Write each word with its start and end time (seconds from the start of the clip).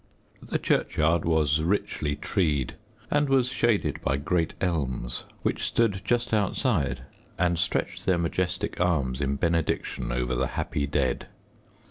The 0.41 0.57
churchyard 0.57 1.25
was 1.25 1.61
richly 1.61 2.15
treed, 2.15 2.73
and 3.11 3.29
was 3.29 3.49
shaded 3.49 4.01
by 4.01 4.17
great 4.17 4.55
elms 4.59 5.27
which 5.43 5.61
stood 5.63 6.01
just 6.03 6.33
outside 6.33 7.03
and 7.37 7.59
stretched 7.59 8.07
their 8.07 8.17
majestic 8.17 8.81
arms 8.81 9.21
in 9.21 9.35
benediction 9.35 10.11
over 10.11 10.33
the 10.33 10.47
happy 10.57 10.87
dead. 10.87 11.27